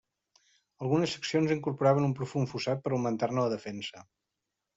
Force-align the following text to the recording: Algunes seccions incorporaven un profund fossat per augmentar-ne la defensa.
Algunes 0.85 1.13
seccions 1.17 1.53
incorporaven 1.55 2.07
un 2.07 2.15
profund 2.21 2.51
fossat 2.55 2.83
per 2.87 2.93
augmentar-ne 2.97 3.45
la 3.45 3.53
defensa. 3.55 4.05